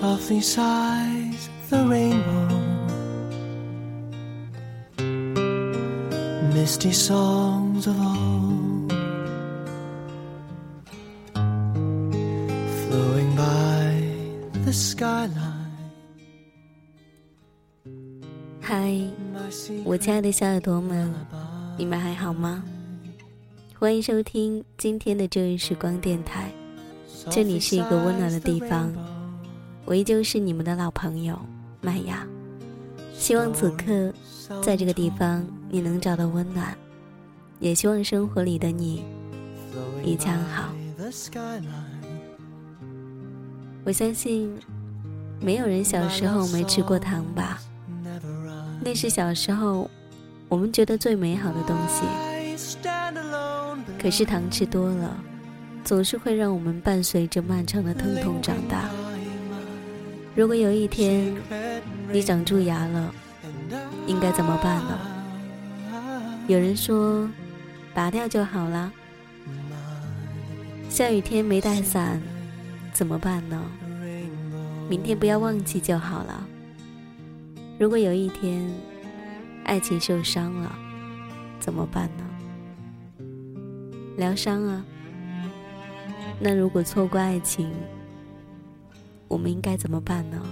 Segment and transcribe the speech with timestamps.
[0.00, 2.48] softly sighs the rainbow.
[6.54, 8.92] Misty songs of old
[12.88, 14.02] flowing by
[14.64, 15.68] the skyline.
[18.62, 19.10] Hi,
[19.84, 21.12] 我亲爱的小耳朵们，
[21.76, 22.64] 你们还好吗？
[23.78, 26.50] 欢迎收听今天的周日时光电台，
[27.30, 28.92] 这里是一个温暖的地方，
[29.90, 31.36] 我依旧是你们的老朋友
[31.80, 32.24] 麦芽。
[33.12, 34.14] 希望此刻
[34.62, 36.72] 在这个地方你能找到温暖，
[37.58, 39.02] 也希望生活里的你
[40.04, 40.72] 一切好。
[43.82, 44.56] 我相信，
[45.40, 47.58] 没有人小时候没吃过糖吧？
[48.84, 49.90] 那是小时候
[50.48, 52.04] 我们觉得最美好的东西。
[54.00, 55.16] 可是糖吃多了，
[55.82, 58.88] 总是会让我们伴随着漫长的疼痛长大。
[60.40, 61.36] 如果有一天
[62.10, 63.14] 你长蛀牙了，
[64.06, 64.98] 应该怎么办呢？
[66.48, 67.28] 有人说，
[67.92, 68.90] 拔掉就好了。
[70.88, 72.18] 下雨天没带伞，
[72.90, 73.62] 怎么办呢？
[74.88, 76.46] 明天不要忘记就好了。
[77.78, 78.66] 如果有一天
[79.64, 80.74] 爱情受伤了，
[81.58, 82.24] 怎么办呢？
[84.16, 84.82] 疗伤啊。
[86.40, 87.70] 那如果错过爱情，
[89.30, 90.42] 我们应该怎么办呢？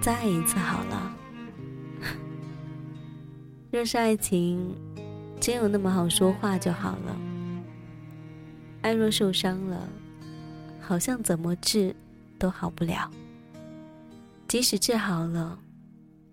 [0.00, 1.16] 再爱一次好了。
[3.70, 4.74] 若是爱情
[5.40, 7.16] 真有那么好说话就好了。
[8.80, 9.88] 爱若受伤了，
[10.80, 11.94] 好像怎么治
[12.36, 13.08] 都好不了。
[14.48, 15.56] 即使治好了，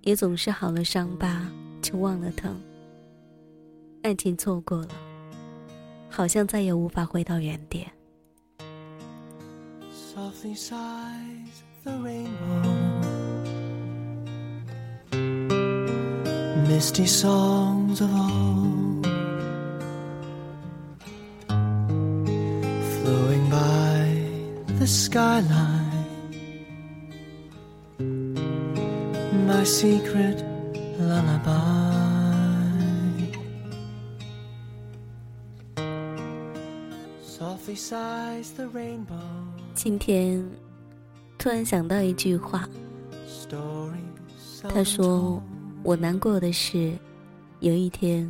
[0.02, 1.47] 也总是好了伤疤
[1.80, 2.59] 就忘了疼。
[4.02, 4.89] 爱情错过了，
[6.09, 7.98] 好像再也无法回到原点。
[10.16, 12.64] Softly sighs the rainbow.
[16.68, 19.06] Misty songs of old
[22.96, 24.24] flowing by
[24.80, 26.08] the skyline.
[29.46, 30.44] My secret
[30.97, 31.52] lullaby.
[37.22, 39.59] Softly sighs the rainbow.
[39.74, 40.44] 今天
[41.38, 42.68] 突然想到一句话，
[44.68, 45.41] 他说
[45.84, 46.94] ：“我难过的是，
[47.59, 48.29] 有一天，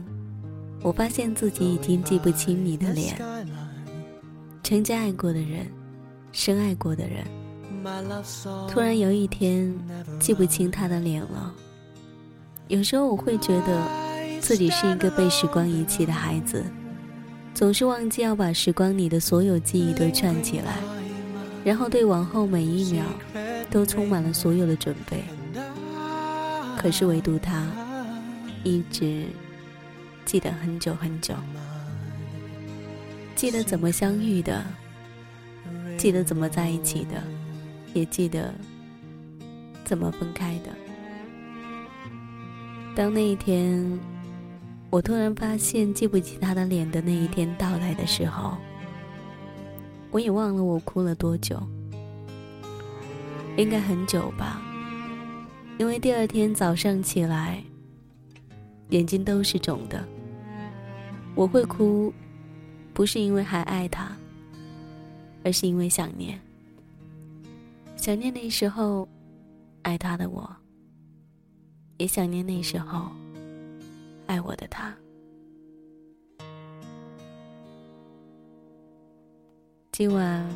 [0.81, 3.17] 我发现自己已经记不清你的脸。
[4.63, 5.65] 曾经爱过的人，
[6.31, 7.25] 深爱过的人，
[8.67, 9.73] 突然有一天
[10.19, 11.53] 记不清他的脸了。
[12.67, 16.63] 有时候我会觉得自己是一个被时光遗弃的孩子，
[17.55, 20.77] 总是忘记要把时光里的所有记忆都串起来，
[21.69, 23.05] 然后对往后每一秒
[23.69, 25.23] 都充满了所有的准备。
[26.75, 27.67] 可是唯独他，
[28.63, 29.27] 一直
[30.25, 31.35] 记得很久很久，
[33.35, 34.65] 记得怎么相遇的，
[35.95, 37.21] 记得怎么在一起的，
[37.93, 38.51] 也记得
[39.85, 40.71] 怎么分开的。
[42.95, 43.99] 当那一天，
[44.89, 48.57] 我突然发现记不起他的脸的那一天到来的时候，
[50.11, 51.61] 我也忘了我哭了多久，
[53.57, 54.61] 应该很久吧。
[55.77, 57.63] 因为第二天早上起来，
[58.89, 60.03] 眼睛都是肿的。
[61.35, 62.11] 我会哭，
[62.93, 64.11] 不是因为还爱他，
[65.43, 66.39] 而是因为想念。
[67.95, 69.07] 想念那时候
[69.83, 70.49] 爱他的我，
[71.97, 73.09] 也想念那时候
[74.25, 74.93] 爱我的他。
[79.99, 80.49] 今晚，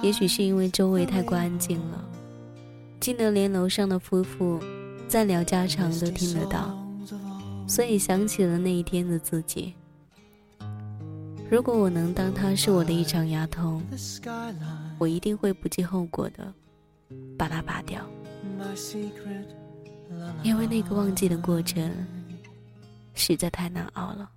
[0.00, 2.02] 也许是因为周围太过安静了。
[2.98, 4.58] 静得连楼上的夫妇
[5.06, 6.74] 在聊家常都听得到，
[7.68, 9.74] 所以想起了那一天的自己。
[11.50, 13.82] 如果我能当他是我的一场牙痛，
[14.98, 16.50] 我一定会不计后果的
[17.36, 18.00] 把它拔掉，
[20.42, 21.92] 因为那个忘记的过程
[23.12, 24.30] 实在太难熬了。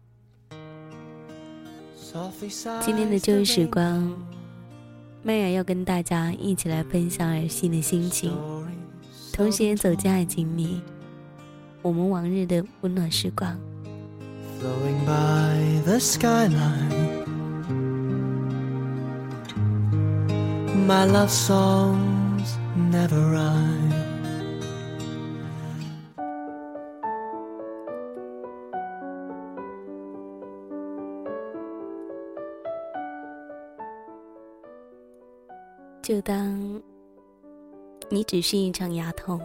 [2.81, 4.15] 今天的周日时光。
[5.24, 8.38] 麦雅要跟大家一起来分享儿戏的心情，
[9.31, 10.80] 同时也走进爱情里
[11.81, 13.57] 我们往日的温暖时光。
[14.62, 17.25] Flowing by the skyline,
[20.86, 22.57] my love songs
[22.92, 23.83] never rhyme.
[36.04, 36.60] 就当
[38.10, 39.40] 你只是一场牙痛。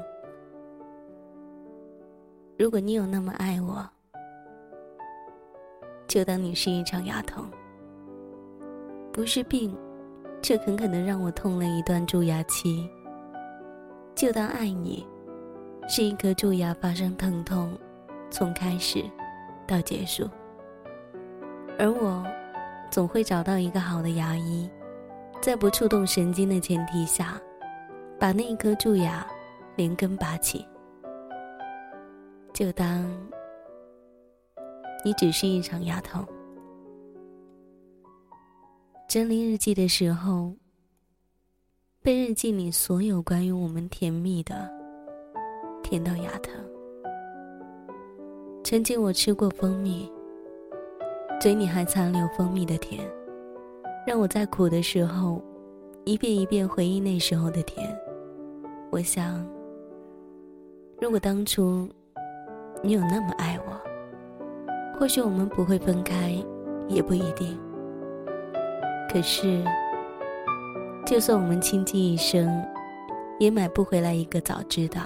[2.58, 3.88] 如果你有那么爱我，
[6.08, 7.44] 就当你是一场牙痛，
[9.12, 9.72] 不是病，
[10.42, 12.90] 却很可能让我痛了一段蛀牙期。
[14.16, 15.06] 就当爱你，
[15.88, 17.78] 是一颗蛀牙发生疼痛，
[18.30, 19.04] 从开始
[19.64, 20.28] 到结束。
[21.78, 22.26] 而我，
[22.90, 24.68] 总会找到一个好的牙医，
[25.40, 27.40] 在不触动神经的前提下，
[28.18, 29.26] 把那一颗蛀牙
[29.76, 30.66] 连根拔起。
[32.52, 33.08] 就当
[35.04, 36.26] 你只是一场牙痛。
[39.08, 40.52] 整理日记的时候，
[42.02, 44.68] 被日记里所有关于我们甜蜜的
[45.82, 46.52] 甜到牙疼。
[48.64, 50.10] 曾经我吃过蜂蜜。
[51.40, 53.08] 嘴里还残留蜂蜜的甜，
[54.08, 55.38] 让我在苦的时候，
[56.06, 57.94] 一遍一遍回忆那时候的甜。
[58.90, 59.46] 我想，
[60.98, 61.86] 如果当初
[62.82, 66.42] 你有那么爱我，或许我们不会分开，
[66.88, 67.60] 也不一定。
[69.12, 69.62] 可是，
[71.04, 72.48] 就算我们倾尽一生，
[73.38, 75.02] 也买不回来一个早知道。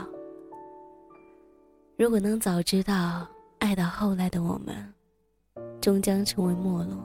[1.96, 3.26] 如果能早知道，
[3.58, 4.72] 爱到后来的我们。
[5.81, 6.98] 终将成为陌路。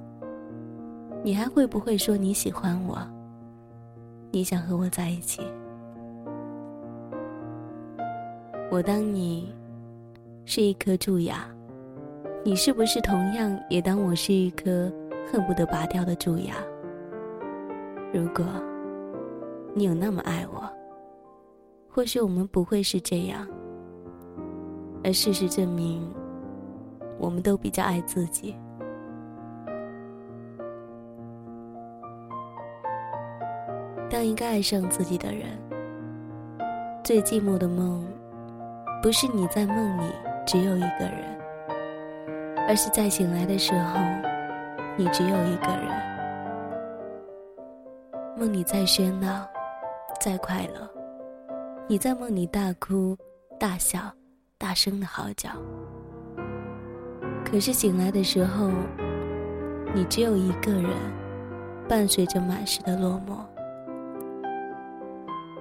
[1.28, 2.98] 你还会不会说你喜欢我？
[4.32, 5.42] 你想和我在一起？
[8.72, 9.54] 我当你
[10.46, 11.46] 是一颗蛀牙，
[12.46, 14.90] 你是不是同样也当我是一颗
[15.30, 16.56] 恨不得拔掉的蛀牙？
[18.14, 18.46] 如果
[19.74, 20.64] 你有那么爱我，
[21.90, 23.46] 或许我们不会是这样。
[25.04, 26.10] 而事实证明，
[27.20, 28.56] 我们都比较爱自己。
[34.10, 35.50] 当一个爱上自己的人，
[37.04, 38.06] 最寂寞的梦，
[39.04, 40.10] 不是你在梦里
[40.46, 41.38] 只有一个人，
[42.66, 44.00] 而是在醒来的时候，
[44.96, 46.08] 你只有一个人。
[48.38, 49.46] 梦里再喧闹，
[50.22, 50.90] 再快乐，
[51.86, 53.18] 你在梦里大哭、
[53.60, 54.00] 大笑、
[54.58, 55.50] 大声的嚎叫，
[57.44, 58.72] 可是醒来的时候，
[59.94, 60.92] 你只有一个人，
[61.90, 63.36] 伴随着满是的落寞。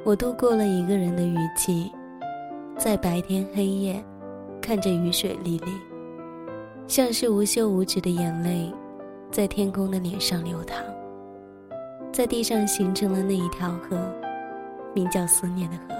[0.06, 1.90] 我度过了一个人的雨季，
[2.78, 4.00] 在白天黑夜，
[4.62, 5.68] 看着雨水沥沥，
[6.86, 8.72] 像是无休无止的眼泪，
[9.32, 10.76] 在天空的脸上流淌，
[12.12, 13.98] 在地上形成了那一条河，
[14.94, 15.96] 名叫思念的河。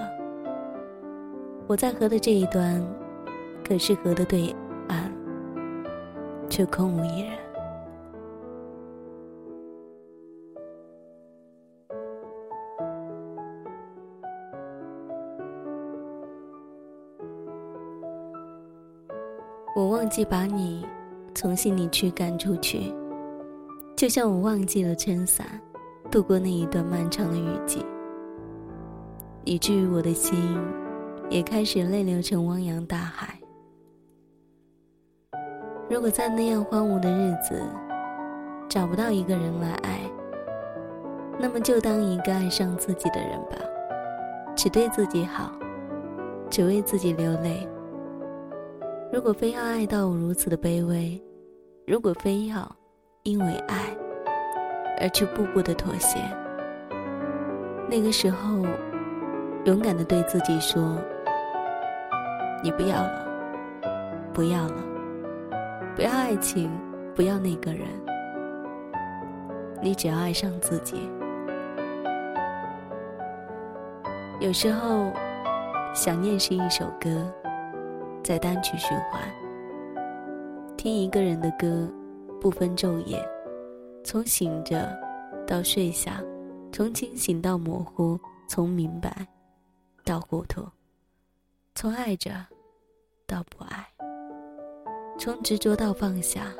[1.67, 2.81] 我在河的这一端，
[3.61, 4.55] 可是河的对
[4.87, 5.11] 岸，
[6.49, 7.33] 却空无一人。
[20.07, 20.87] 忘记把你
[21.35, 22.93] 从心里驱赶出去，
[23.93, 25.45] 就像我忘记了撑伞，
[26.09, 27.85] 度过那一段漫长的雨季，
[29.43, 30.57] 以至于我的心
[31.29, 33.37] 也开始泪流成汪洋大海。
[35.89, 37.61] 如果在那样荒芜的日子
[38.69, 39.99] 找不到一个人来爱，
[41.37, 43.57] 那么就当一个爱上自己的人吧，
[44.55, 45.51] 只对自己好，
[46.49, 47.67] 只为自己流泪。
[49.09, 51.21] 如果非要爱到如此的卑微，
[51.85, 52.69] 如果非要
[53.23, 53.95] 因为爱
[54.99, 56.19] 而去步步的妥协，
[57.89, 58.65] 那个时候，
[59.63, 60.97] 勇敢的对自己说
[62.61, 63.25] ：“你不要了，
[64.33, 64.83] 不要了，
[65.95, 66.69] 不要爱情，
[67.15, 67.87] 不要那个人，
[69.81, 71.09] 你只要爱上自己。”
[74.41, 75.13] 有时候，
[75.93, 77.25] 想念是一首歌。
[78.23, 79.21] 在单曲循环，
[80.75, 81.89] 听一个人的歌，
[82.41, 83.25] 不分昼夜，
[84.03, 84.97] 从醒着
[85.47, 86.21] 到睡下，
[86.71, 89.27] 从清醒到模糊，从明白
[90.03, 90.61] 到糊涂，
[91.73, 92.31] 从爱着
[93.25, 93.87] 到不爱，
[95.17, 96.53] 从执着到放下。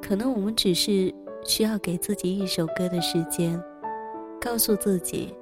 [0.00, 3.62] 可能我们只是需要给自己一首歌的时间，
[4.40, 5.34] 告诉自己，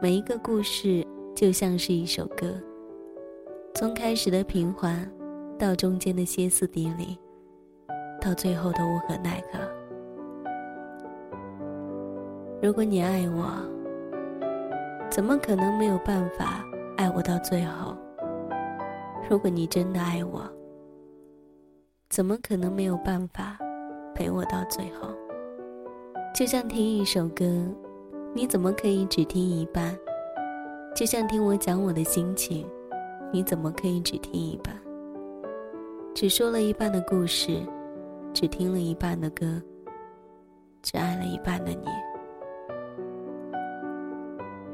[0.00, 2.54] 每一个故事就像是一首歌。
[3.76, 5.10] 从开始的平缓，
[5.58, 7.18] 到中间的歇斯底里，
[8.20, 9.58] 到最后的无可奈何。
[12.62, 13.50] 如果你爱我，
[15.10, 16.64] 怎么可能没有办法
[16.96, 17.96] 爱我到最后？
[19.28, 20.42] 如果你真的爱我，
[22.08, 23.58] 怎么可能没有办法
[24.14, 25.08] 陪我到最后？
[26.32, 27.44] 就像听一首歌，
[28.34, 29.98] 你怎么可以只听一半？
[30.94, 32.64] 就像听我讲我的心情，
[33.34, 34.72] 你怎么可以只听一半？
[36.14, 37.60] 只说了一半的故事，
[38.32, 39.60] 只听了一半的歌，
[40.82, 41.88] 只爱了一半的你。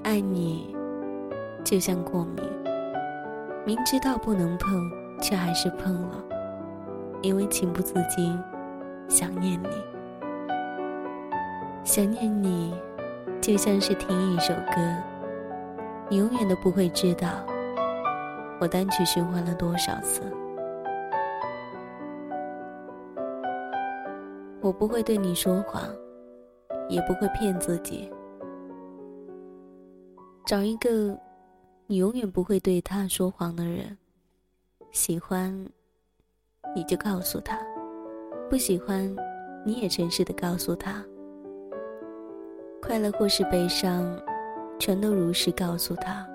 [0.02, 0.76] 爱你，
[1.64, 2.45] 就像过敏，
[3.64, 4.79] 明知道不能碰，
[5.23, 6.23] 却还是碰了，
[7.23, 8.38] 因为情不自禁
[9.09, 9.71] 想念你。
[11.83, 12.75] 想念你，
[13.40, 15.02] 就像是听一首歌，
[16.11, 17.43] 你永远都不会知道，
[18.61, 20.21] 我单曲循环了多少次。
[24.61, 25.83] 我不会对你说谎，
[26.88, 28.12] 也不会骗自己。
[30.45, 31.19] 找一个
[31.87, 33.97] 你永远不会对他说谎的人，
[34.90, 35.50] 喜欢
[36.76, 37.59] 你就告诉他，
[38.50, 39.17] 不喜欢
[39.64, 41.02] 你也诚实的告诉他。
[42.83, 44.21] 快乐或是悲伤，
[44.79, 46.29] 全都如实告诉他，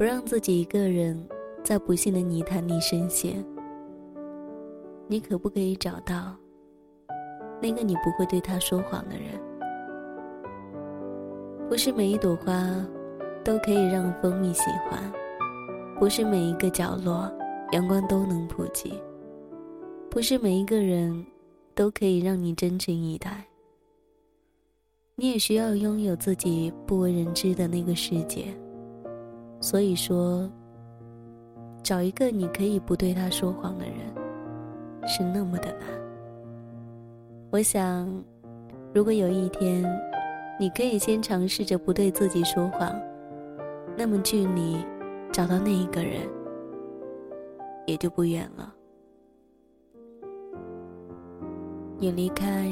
[0.00, 1.28] 不让自己一个人
[1.62, 3.44] 在不幸的泥潭里深陷。
[5.06, 6.34] 你可不可以找到？
[7.60, 9.38] 那个你不会对他说谎的人，
[11.68, 12.74] 不是每一朵花
[13.44, 14.98] 都可以让蜂蜜喜欢，
[15.98, 17.30] 不是每一个角落
[17.72, 18.94] 阳光都能普及，
[20.08, 21.26] 不是每一个人
[21.74, 23.44] 都可以让你真诚以待。
[25.16, 28.46] 你也需要拥有自己不为人知的那个世界。
[29.60, 30.50] 所以说，
[31.82, 33.94] 找一个你可以不对他说谎的人，
[35.06, 35.86] 是那么的难。
[37.50, 38.08] 我想，
[38.94, 39.84] 如果有一天，
[40.58, 42.94] 你可以先尝试着不对自己说谎，
[43.96, 44.78] 那么距离
[45.30, 46.28] 找到那一个人
[47.86, 48.72] 也就不远了。
[51.98, 52.70] 你离开，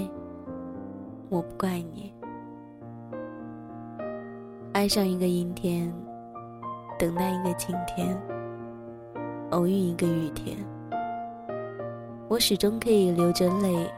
[1.28, 2.14] 我不怪你。
[4.72, 5.92] 爱上一个阴天，
[6.98, 8.20] 等待一个晴天，
[9.50, 10.56] 偶遇一个雨天，
[12.26, 13.88] 我始终可以流着泪。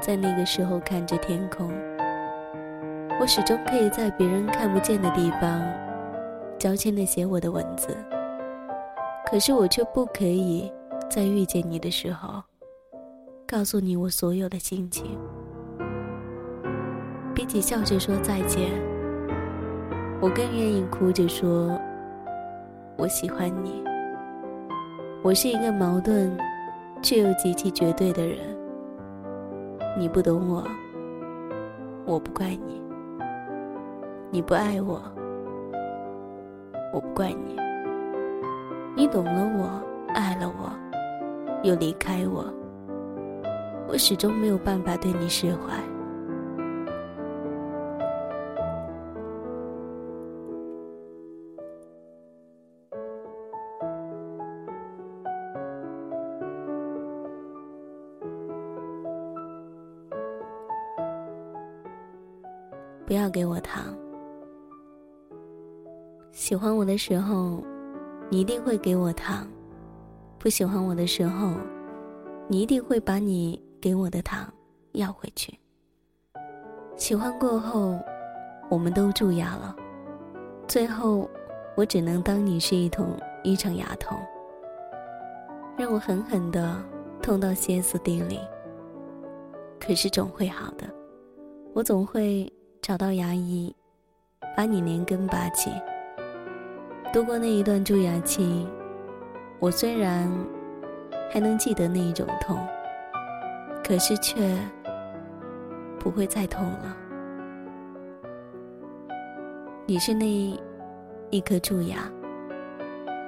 [0.00, 1.70] 在那个时候看着天空，
[3.20, 5.62] 我始终可以在别人看不见的地方，
[6.58, 7.94] 矫情的写我的文字。
[9.30, 10.72] 可是我却不可以
[11.10, 12.42] 在遇见你的时候，
[13.46, 15.18] 告诉你我所有的心情。
[17.34, 18.70] 比起笑着说再见，
[20.22, 21.78] 我更愿意哭着说，
[22.98, 23.84] 我喜欢你。
[25.22, 26.36] 我是一个矛盾，
[27.00, 28.38] 却又极其绝对的人。
[29.96, 30.64] 你不懂我，
[32.04, 32.82] 我不怪你；
[34.32, 35.00] 你不爱我，
[36.92, 37.56] 我不怪你。
[38.96, 39.80] 你懂了我，
[40.12, 40.68] 爱了我，
[41.62, 42.44] 又离开我，
[43.86, 45.80] 我始终没有办法对你释怀。
[63.28, 63.94] 要给我糖。
[66.32, 67.62] 喜欢我的时候，
[68.30, 69.46] 你一定会给我糖；
[70.38, 71.52] 不喜欢我的时候，
[72.48, 74.50] 你一定会把你给我的糖
[74.92, 75.52] 要回去。
[76.96, 77.98] 喜欢过后，
[78.70, 79.76] 我们都蛀牙了，
[80.66, 81.28] 最后
[81.76, 84.18] 我只能当你是一桶一场牙痛，
[85.76, 86.82] 让我狠狠的
[87.20, 88.40] 痛到歇斯底里。
[89.78, 90.88] 可是总会好的，
[91.74, 92.50] 我总会。
[92.88, 93.76] 找到牙医，
[94.56, 95.70] 把你连根拔起。
[97.12, 98.66] 度过那一段蛀牙期，
[99.58, 100.26] 我虽然
[101.30, 102.58] 还能记得那一种痛，
[103.86, 104.56] 可是却
[106.00, 106.96] 不会再痛了。
[109.84, 110.26] 你是那
[111.28, 112.10] 一颗蛀牙，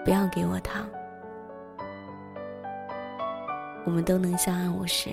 [0.06, 0.88] 不要给我糖，
[3.84, 5.10] 我们都能相安无事。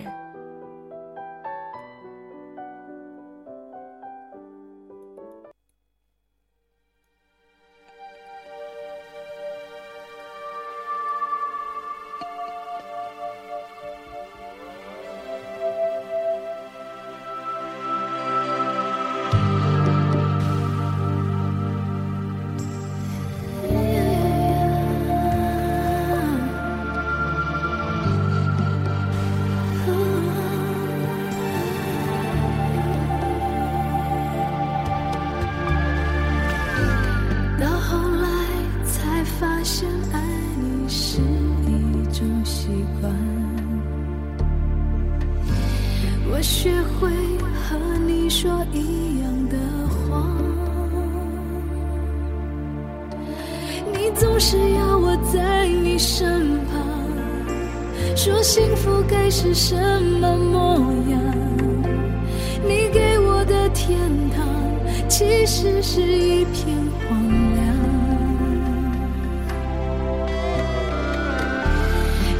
[65.69, 66.65] 只是一片
[67.09, 67.21] 荒
[67.55, 67.59] 凉。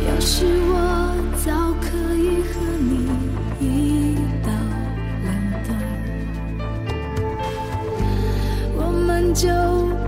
[0.08, 0.74] 要是我
[1.36, 2.90] 早可以和你
[3.60, 4.48] 一刀
[5.24, 5.28] 两
[5.66, 5.70] 断，
[8.78, 9.50] 我们就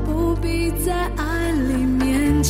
[0.05, 2.01] 不必在爱里勉
[2.41, 2.49] 强。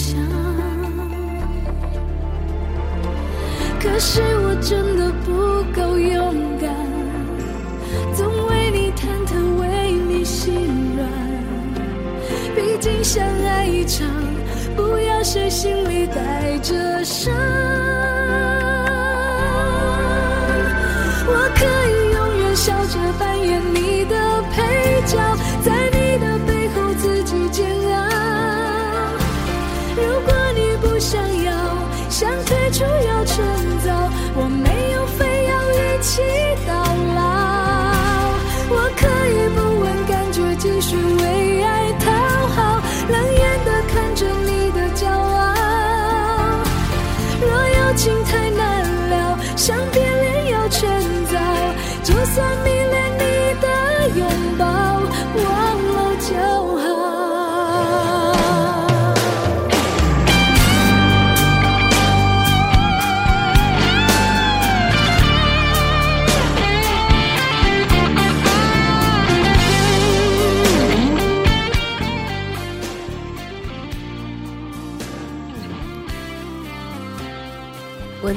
[3.81, 4.99] 可是我真的
[13.03, 14.07] 相爱一场，
[14.75, 17.68] 不要谁心里带着伤。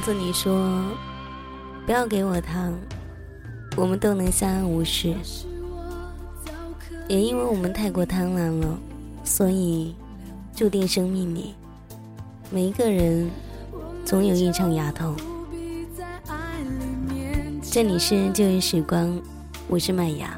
[0.02, 0.68] 蚊子，你说
[1.86, 2.75] 不要给我糖，
[3.76, 5.15] 我们都能相安无事。
[7.08, 8.78] 也因为我们太过贪婪了，
[9.23, 9.95] 所以
[10.56, 11.54] 注定生命里
[12.50, 13.30] 每一个人
[14.04, 15.15] 总有一场牙痛。
[17.62, 19.21] 这里是旧日时光，
[19.69, 20.36] 我是麦芽。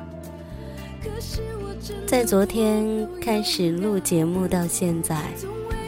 [2.07, 5.22] 在昨天开始录节目到现在，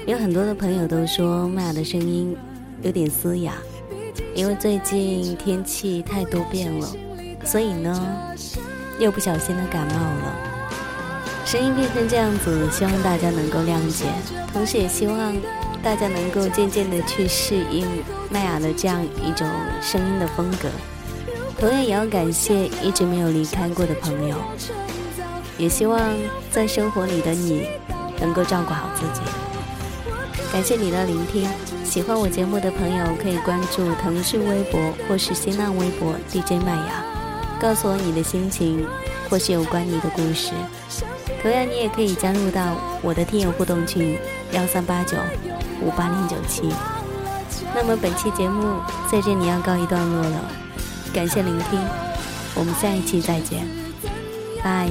[0.06, 2.34] 有很多的朋友都说麦芽的声音
[2.82, 3.54] 有点嘶哑，
[4.34, 6.88] 因为最近天气太多变了，
[7.44, 8.18] 所以呢
[8.98, 10.34] 又不小心的感冒了，
[11.44, 14.06] 声音变成这样子，希望大家能够谅解，
[14.52, 15.34] 同时也希望
[15.82, 17.86] 大家能够渐渐的去适应
[18.30, 19.48] 麦芽的这样一种
[19.80, 20.68] 声音的风格。
[21.58, 24.36] 同样也要感谢一直没有离开过的朋友，
[25.56, 25.98] 也希望
[26.50, 27.66] 在生活里的你
[28.20, 29.22] 能够照顾好自己。
[30.52, 31.48] 感谢你的聆听，
[31.84, 37.04] 喜欢我节目的朋友可以关注腾讯微博或是新浪微博 DJ 麦芽，
[37.60, 38.86] 告诉我你的心情
[39.28, 40.52] 或是有关你的故事。
[41.42, 44.18] 同样，你也可以加入到我的听友互动群
[44.52, 45.18] 幺三八九
[45.82, 46.72] 五八零九七。
[47.74, 48.80] 那么本期节目
[49.12, 50.50] 在这里要告一段落了。
[51.12, 51.78] 感谢聆听，
[52.54, 53.66] 我们下一期再见，
[54.64, 54.88] 拜。